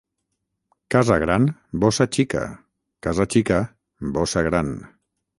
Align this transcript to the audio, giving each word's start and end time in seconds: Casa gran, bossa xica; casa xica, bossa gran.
Casa 0.93 1.17
gran, 1.23 1.43
bossa 1.83 2.07
xica; 2.17 2.41
casa 3.07 3.27
xica, 3.35 3.59
bossa 4.17 4.43
gran. 4.49 4.73